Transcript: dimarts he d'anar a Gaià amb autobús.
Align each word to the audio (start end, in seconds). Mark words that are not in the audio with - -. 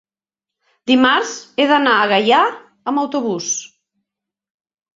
dimarts 0.91 1.33
he 1.59 1.67
d'anar 1.73 1.93
a 1.99 2.09
Gaià 2.13 2.41
amb 2.93 3.05
autobús. 3.05 3.53